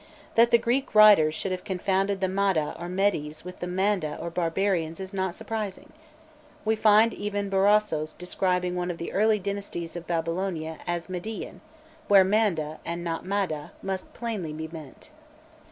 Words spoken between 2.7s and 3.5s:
or Medes